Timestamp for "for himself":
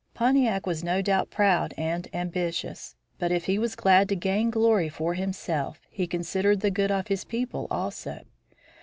4.89-5.79